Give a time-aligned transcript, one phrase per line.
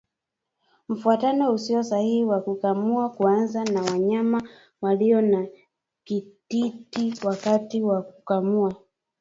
[0.89, 4.43] Mfuatano usio sahihi wa kukamua kuanza na wanyama
[4.81, 5.47] walio na
[6.03, 8.73] kititi wakati wa kukamua